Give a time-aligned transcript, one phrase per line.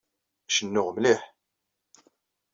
[0.55, 1.21] Cennuɣ mliḥ.